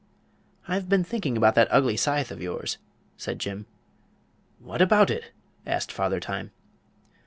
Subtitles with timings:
[0.67, 2.79] "I've been thinking about that ugly scythe of yours,"
[3.17, 3.67] said Jim.
[4.57, 5.31] "What about it?"
[5.63, 6.49] asked Father Time.